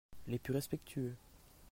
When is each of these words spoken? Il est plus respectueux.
Il 0.25 0.33
est 0.33 0.39
plus 0.39 0.53
respectueux. 0.55 1.15